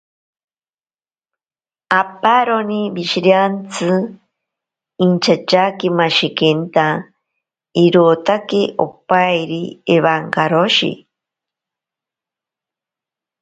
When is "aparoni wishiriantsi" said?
2.01-3.87